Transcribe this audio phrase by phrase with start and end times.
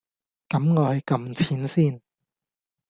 [0.49, 2.01] 咁我去㩒錢先